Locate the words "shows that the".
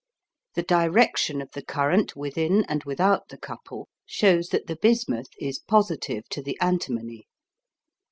4.07-4.75